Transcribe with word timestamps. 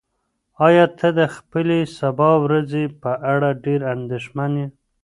ایا 0.65 0.85
ته 0.99 1.07
د 1.19 1.21
خپلې 1.35 1.79
سبا 1.99 2.31
ورځې 2.45 2.83
په 3.01 3.11
اړه 3.33 3.49
ډېر 3.65 3.81
اندېښمن 3.95 4.51
یې؟ 4.59 4.67